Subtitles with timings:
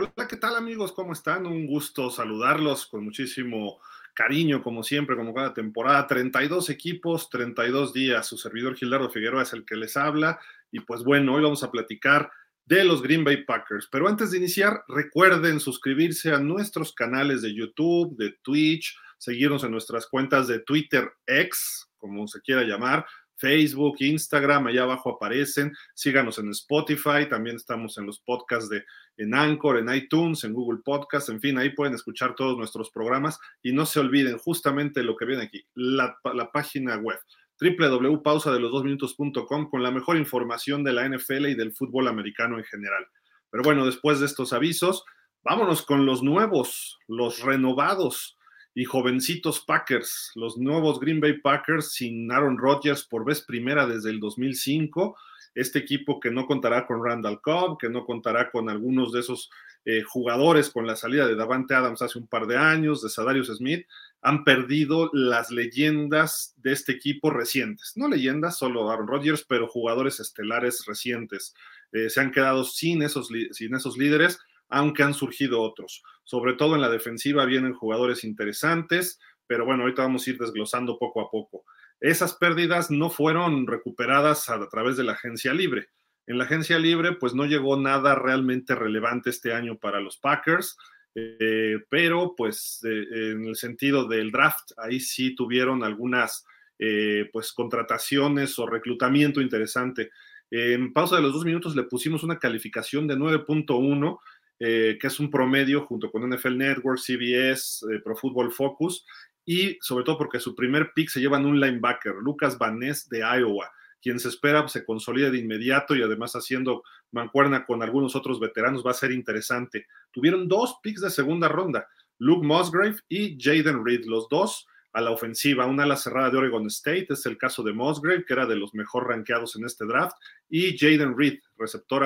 [0.00, 0.92] Hola, ¿qué tal amigos?
[0.92, 1.44] ¿Cómo están?
[1.44, 3.80] Un gusto saludarlos con muchísimo
[4.14, 6.06] cariño, como siempre, como cada temporada.
[6.06, 8.24] 32 equipos, 32 días.
[8.24, 10.38] Su servidor Gildardo Figueroa es el que les habla.
[10.70, 12.30] Y pues bueno, hoy vamos a platicar
[12.64, 13.88] de los Green Bay Packers.
[13.90, 19.72] Pero antes de iniciar, recuerden suscribirse a nuestros canales de YouTube, de Twitch, seguirnos en
[19.72, 23.04] nuestras cuentas de Twitter X, como se quiera llamar,
[23.38, 25.72] Facebook, Instagram, allá abajo aparecen.
[25.94, 28.84] Síganos en Spotify, también estamos en los podcasts de
[29.16, 33.40] en Anchor, en iTunes, en Google Podcast, en fin, ahí pueden escuchar todos nuestros programas
[33.62, 37.18] y no se olviden justamente lo que viene aquí, la, la página web
[37.60, 43.04] www.pausadelosdosminutos.com con la mejor información de la NFL y del fútbol americano en general.
[43.50, 45.02] Pero bueno, después de estos avisos,
[45.42, 48.37] vámonos con los nuevos, los renovados
[48.78, 54.10] y jovencitos Packers, los nuevos Green Bay Packers sin Aaron Rodgers por vez primera desde
[54.10, 55.16] el 2005.
[55.52, 59.50] Este equipo que no contará con Randall Cobb, que no contará con algunos de esos
[59.84, 63.48] eh, jugadores con la salida de Davante Adams hace un par de años, de Sadarius
[63.48, 63.84] Smith,
[64.22, 67.94] han perdido las leyendas de este equipo recientes.
[67.96, 71.52] No leyendas, solo Aaron Rodgers, pero jugadores estelares recientes.
[71.90, 74.38] Eh, se han quedado sin esos, sin esos líderes
[74.68, 76.02] aunque han surgido otros.
[76.24, 80.98] Sobre todo en la defensiva vienen jugadores interesantes, pero bueno, ahorita vamos a ir desglosando
[80.98, 81.64] poco a poco.
[82.00, 85.88] Esas pérdidas no fueron recuperadas a, través de la agencia libre.
[86.26, 90.76] En la agencia libre, pues no llegó nada realmente relevante este año para los Packers,
[91.14, 96.44] eh, pero pues eh, en el sentido del draft, ahí sí tuvieron algunas
[96.78, 100.10] eh, pues contrataciones o reclutamiento interesante.
[100.50, 104.18] En pausa de los dos minutos le pusimos una calificación de 9.1
[104.60, 109.06] eh, que es un promedio junto con NFL Network, CBS, eh, Pro Football Focus,
[109.44, 113.70] y sobre todo porque su primer pick se llevan un linebacker, Lucas Vanés de Iowa,
[114.02, 118.84] quien se espera se consolide de inmediato y además haciendo mancuerna con algunos otros veteranos
[118.86, 119.86] va a ser interesante.
[120.12, 121.88] Tuvieron dos picks de segunda ronda,
[122.18, 126.66] Luke Musgrave y Jaden Reed, los dos a la ofensiva, una ala cerrada de Oregon
[126.66, 130.16] State, es el caso de Musgrave, que era de los mejor rankeados en este draft,
[130.48, 132.04] y Jaden Reed, receptor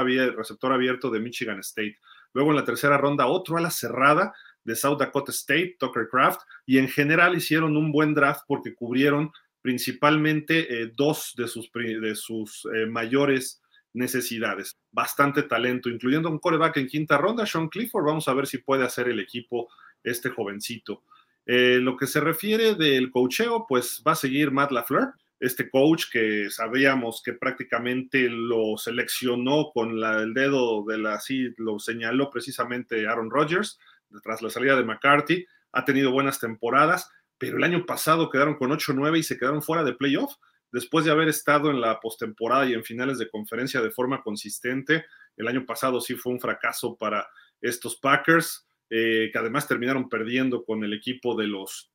[0.72, 1.98] abierto de Michigan State.
[2.34, 4.34] Luego en la tercera ronda, otro a la cerrada
[4.64, 9.32] de South Dakota State, Tucker Craft, y en general hicieron un buen draft porque cubrieron
[9.60, 13.62] principalmente eh, dos de sus, de sus eh, mayores
[13.94, 14.78] necesidades.
[14.90, 18.04] Bastante talento, incluyendo un coreback en quinta ronda, Sean Clifford.
[18.04, 19.68] Vamos a ver si puede hacer el equipo
[20.02, 21.04] este jovencito.
[21.46, 26.04] Eh, lo que se refiere del cocheo, pues va a seguir Matt LaFleur, este coach
[26.12, 33.08] que sabíamos que prácticamente lo seleccionó con el dedo de la, así lo señaló precisamente
[33.08, 33.80] Aaron Rodgers,
[34.22, 38.70] tras la salida de McCarthy, ha tenido buenas temporadas, pero el año pasado quedaron con
[38.70, 40.32] 8-9 y se quedaron fuera de playoff.
[40.70, 45.06] Después de haber estado en la postemporada y en finales de conferencia de forma consistente,
[45.36, 47.26] el año pasado sí fue un fracaso para
[47.60, 51.91] estos Packers, eh, que además terminaron perdiendo con el equipo de los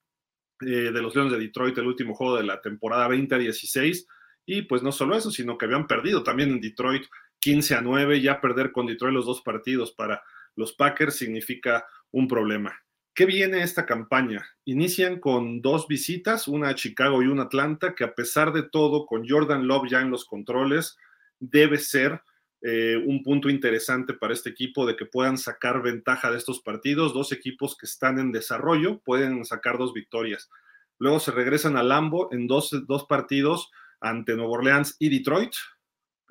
[0.61, 4.07] eh, de los Leones de Detroit, el último juego de la temporada 2016.
[4.45, 7.05] Y pues no solo eso, sino que habían perdido también en Detroit
[7.39, 8.21] 15 a 9.
[8.21, 10.23] Ya perder con Detroit los dos partidos para
[10.55, 12.81] los Packers significa un problema.
[13.13, 14.45] ¿Qué viene esta campaña?
[14.65, 18.63] Inician con dos visitas, una a Chicago y una a Atlanta, que a pesar de
[18.63, 20.97] todo, con Jordan Love ya en los controles,
[21.39, 22.21] debe ser
[22.61, 27.13] eh, un punto interesante para este equipo de que puedan sacar ventaja de estos partidos.
[27.13, 30.49] Dos equipos que están en desarrollo pueden sacar dos victorias.
[30.97, 32.71] Luego se regresan a Lambo en dos,
[33.07, 33.69] partidos
[34.01, 35.51] ante Nuevo Orleans y Detroit.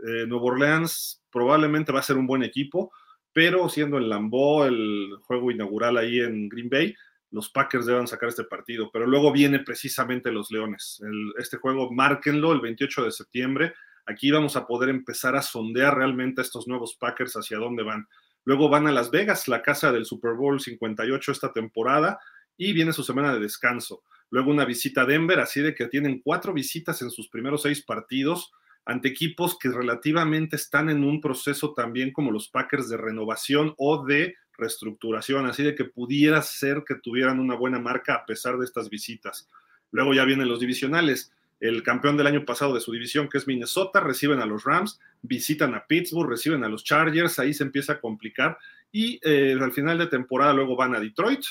[0.04, 2.92] Eh, Nuevo Orleans probablemente va a ser un buen equipo,
[3.32, 6.94] pero siendo el Lambo el juego inaugural ahí en Green Bay,
[7.30, 8.90] los Packers deben sacar este partido.
[8.92, 11.00] Pero luego viene precisamente los Leones.
[11.38, 13.74] este juego, márquenlo el 28 de septiembre
[14.06, 18.06] Aquí vamos a poder empezar a sondear realmente a estos nuevos Packers hacia dónde van.
[18.44, 22.20] Luego van a Las Vegas, la casa del Super Bowl 58 esta temporada,
[22.56, 24.04] y viene su semana de descanso.
[24.30, 27.82] Luego una visita a Denver, así de que tienen cuatro visitas en sus primeros seis
[27.82, 28.52] partidos
[28.84, 34.04] ante equipos que relativamente están en un proceso también como los Packers de renovación o
[34.04, 38.64] de reestructuración, así de que pudiera ser que tuvieran una buena marca a pesar de
[38.64, 39.48] estas visitas.
[39.90, 43.46] Luego ya vienen los divisionales el campeón del año pasado de su división, que es
[43.46, 47.94] Minnesota, reciben a los Rams, visitan a Pittsburgh, reciben a los Chargers, ahí se empieza
[47.94, 48.58] a complicar
[48.92, 51.44] y eh, al final de temporada luego van a Detroit,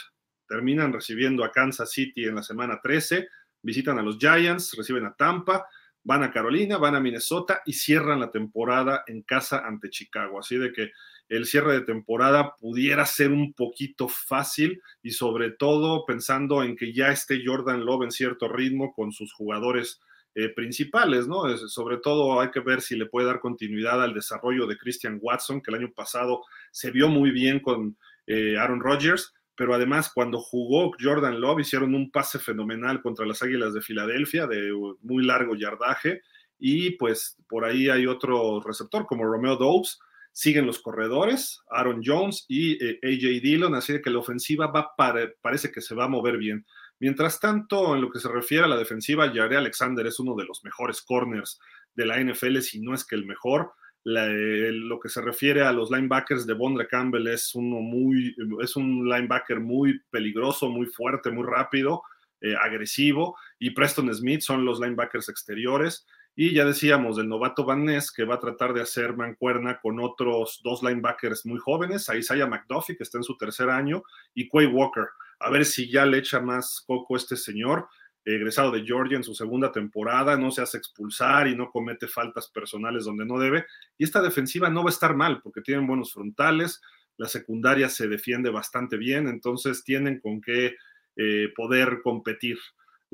[0.47, 3.27] terminan recibiendo a Kansas City en la semana 13,
[3.61, 5.67] visitan a los Giants, reciben a Tampa,
[6.03, 10.39] van a Carolina, van a Minnesota y cierran la temporada en casa ante Chicago.
[10.39, 10.91] Así de que
[11.29, 16.93] el cierre de temporada pudiera ser un poquito fácil y sobre todo pensando en que
[16.93, 20.01] ya esté Jordan Love en cierto ritmo con sus jugadores
[20.37, 21.57] eh, principales, ¿no?
[21.57, 25.61] sobre todo hay que ver si le puede dar continuidad al desarrollo de Christian Watson,
[25.61, 30.39] que el año pasado se vio muy bien con eh, Aaron Rodgers, pero además cuando
[30.41, 35.55] jugó Jordan Love hicieron un pase fenomenal contra las Águilas de Filadelfia de muy largo
[35.55, 36.21] yardaje
[36.59, 39.99] y pues por ahí hay otro receptor como Romeo Dobbs,
[40.35, 44.93] siguen los corredores, Aaron Jones y eh, AJ Dillon, así que la ofensiva va
[45.41, 46.65] parece que se va a mover bien.
[46.99, 50.43] Mientras tanto, en lo que se refiere a la defensiva, Jared Alexander es uno de
[50.43, 51.57] los mejores corners
[51.93, 53.71] de la NFL, si no es que el mejor.
[54.03, 59.07] lo que se refiere a los linebackers de Bondra Campbell es uno muy, es un
[59.07, 62.03] linebacker muy peligroso, muy fuerte, muy rápido,
[62.41, 66.05] eh, agresivo, y Preston Smith son los linebackers exteriores.
[66.35, 69.99] Y ya decíamos del novato Van Ness que va a tratar de hacer mancuerna con
[69.99, 74.03] otros dos linebackers muy jóvenes, a Isaiah McDuffie, que está en su tercer año,
[74.33, 75.05] y Quay Walker.
[75.39, 77.87] A ver si ya le echa más coco este señor,
[78.25, 82.49] egresado de Georgia en su segunda temporada, no se hace expulsar y no comete faltas
[82.49, 83.65] personales donde no debe.
[83.97, 86.81] Y esta defensiva no va a estar mal porque tienen buenos frontales,
[87.17, 90.75] la secundaria se defiende bastante bien, entonces tienen con qué
[91.15, 92.57] eh, poder competir.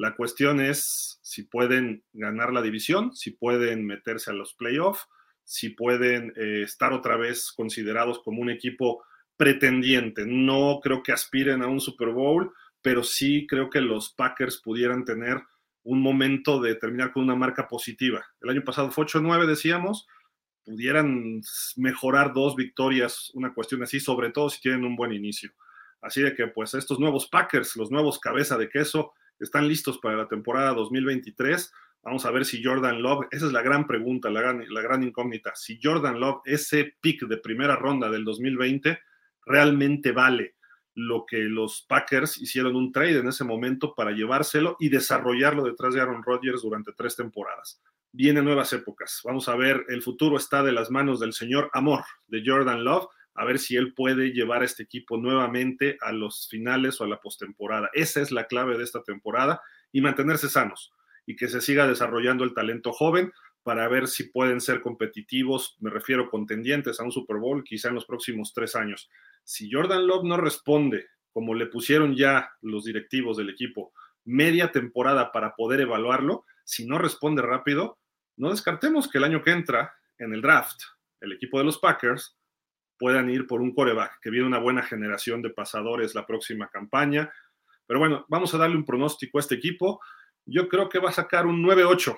[0.01, 5.07] La cuestión es si pueden ganar la división, si pueden meterse a los playoffs,
[5.43, 9.03] si pueden eh, estar otra vez considerados como un equipo
[9.37, 10.23] pretendiente.
[10.25, 12.51] No creo que aspiren a un Super Bowl,
[12.81, 15.39] pero sí creo que los Packers pudieran tener
[15.83, 18.25] un momento de terminar con una marca positiva.
[18.41, 20.07] El año pasado fue 8-9, decíamos,
[20.65, 21.41] pudieran
[21.75, 25.51] mejorar dos victorias, una cuestión así, sobre todo si tienen un buen inicio.
[26.01, 30.15] Así de que pues estos nuevos Packers, los nuevos cabeza de queso, están listos para
[30.15, 31.73] la temporada 2023.
[32.03, 35.79] Vamos a ver si Jordan Love, esa es la gran pregunta, la gran, incógnita, si
[35.81, 38.99] Jordan Love, ese pick de primera ronda del 2020,
[39.45, 40.55] realmente vale
[40.95, 45.93] lo que los Packers hicieron un trade en ese momento para llevárselo y desarrollarlo detrás
[45.93, 47.81] de Aaron Rodgers durante tres temporadas.
[48.11, 49.21] Vienen nuevas épocas.
[49.23, 53.07] Vamos a ver, el futuro está de las manos del señor Amor, de Jordan Love,
[53.33, 57.07] a ver si él puede llevar a este equipo nuevamente a los finales o a
[57.07, 57.89] la postemporada.
[57.93, 59.61] Esa es la clave de esta temporada
[59.91, 60.93] y mantenerse sanos
[61.25, 63.31] y que se siga desarrollando el talento joven
[63.63, 67.95] para ver si pueden ser competitivos, me refiero contendientes a un Super Bowl quizá en
[67.95, 69.09] los próximos tres años.
[69.43, 73.93] Si Jordan Love no responde como le pusieron ya los directivos del equipo
[74.23, 77.99] media temporada para poder evaluarlo, si no responde rápido,
[78.37, 80.81] no descartemos que el año que entra en el draft,
[81.19, 82.37] el equipo de los Packers
[83.01, 87.33] puedan ir por un coreback, que viene una buena generación de pasadores la próxima campaña.
[87.87, 89.99] Pero bueno, vamos a darle un pronóstico a este equipo.
[90.45, 92.15] Yo creo que va a sacar un 9-8.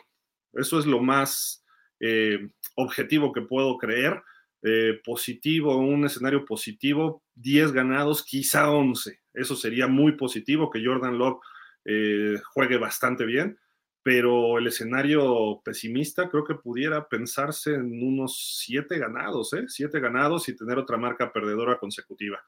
[0.55, 1.63] Eso es lo más
[2.01, 4.21] eh, objetivo que puedo creer.
[4.61, 9.21] Eh, positivo, un escenario positivo, 10 ganados, quizá 11.
[9.33, 11.39] Eso sería muy positivo, que Jordan Love
[11.85, 13.57] eh, juegue bastante bien
[14.03, 19.63] pero el escenario pesimista creo que pudiera pensarse en unos siete ganados, ¿eh?
[19.67, 22.43] Siete ganados y tener otra marca perdedora consecutiva.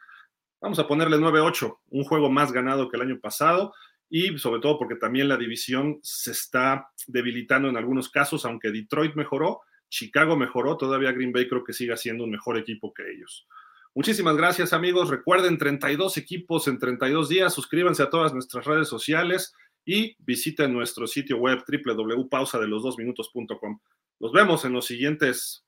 [0.60, 3.74] Vamos a ponerle 9-8, un juego más ganado que el año pasado
[4.10, 9.16] y sobre todo porque también la división se está debilitando en algunos casos, aunque Detroit
[9.16, 13.48] mejoró, Chicago mejoró, todavía Green Bay creo que sigue siendo un mejor equipo que ellos.
[13.94, 19.54] Muchísimas gracias amigos, recuerden 32 equipos en 32 días, suscríbanse a todas nuestras redes sociales
[19.86, 23.80] y visiten nuestro sitio web www.pausadelosdosminutos.com.
[24.20, 25.66] Los vemos en los siguientes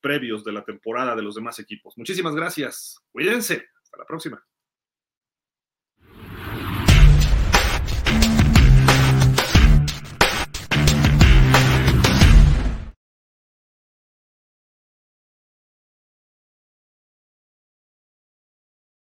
[0.00, 1.96] previos de la temporada de los demás equipos.
[1.96, 3.00] Muchísimas gracias.
[3.10, 3.68] Cuídense.
[3.82, 4.44] Hasta la próxima.